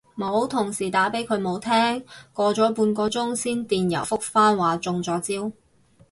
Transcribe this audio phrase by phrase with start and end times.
[0.17, 2.03] 冇，同事打畀佢冇聽，
[2.33, 5.51] 過咗半個鐘先電郵覆返話中咗招